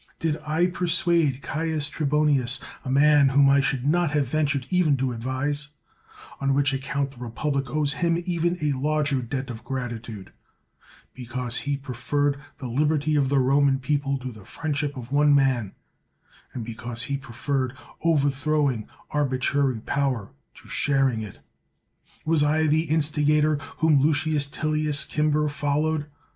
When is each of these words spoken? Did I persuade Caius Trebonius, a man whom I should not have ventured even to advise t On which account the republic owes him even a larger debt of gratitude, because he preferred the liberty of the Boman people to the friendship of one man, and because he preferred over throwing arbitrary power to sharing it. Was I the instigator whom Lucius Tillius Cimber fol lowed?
Did 0.17 0.37
I 0.41 0.65
persuade 0.65 1.43
Caius 1.43 1.87
Trebonius, 1.87 2.59
a 2.83 2.89
man 2.89 3.29
whom 3.29 3.47
I 3.47 3.61
should 3.61 3.85
not 3.85 4.09
have 4.13 4.25
ventured 4.27 4.65
even 4.71 4.97
to 4.97 5.11
advise 5.11 5.65
t 5.67 5.71
On 6.39 6.55
which 6.55 6.73
account 6.73 7.11
the 7.11 7.19
republic 7.19 7.69
owes 7.69 7.93
him 7.93 8.19
even 8.25 8.57
a 8.63 8.75
larger 8.75 9.21
debt 9.21 9.51
of 9.51 9.63
gratitude, 9.63 10.33
because 11.13 11.57
he 11.57 11.77
preferred 11.77 12.39
the 12.57 12.65
liberty 12.67 13.15
of 13.15 13.29
the 13.29 13.35
Boman 13.35 13.79
people 13.79 14.17
to 14.17 14.31
the 14.31 14.43
friendship 14.43 14.97
of 14.97 15.11
one 15.11 15.35
man, 15.35 15.73
and 16.51 16.65
because 16.65 17.03
he 17.03 17.15
preferred 17.15 17.77
over 18.03 18.31
throwing 18.31 18.87
arbitrary 19.11 19.81
power 19.81 20.31
to 20.55 20.67
sharing 20.67 21.21
it. 21.21 21.41
Was 22.25 22.41
I 22.41 22.65
the 22.65 22.85
instigator 22.89 23.57
whom 23.77 23.99
Lucius 24.01 24.47
Tillius 24.47 25.05
Cimber 25.07 25.47
fol 25.47 25.83
lowed? 25.83 26.07